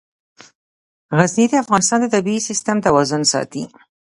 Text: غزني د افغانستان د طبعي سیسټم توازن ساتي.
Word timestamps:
غزني 1.17 1.45
د 1.49 1.53
افغانستان 1.63 1.99
د 2.01 2.05
طبعي 2.13 2.37
سیسټم 2.47 2.77
توازن 2.85 3.21
ساتي. 3.31 3.63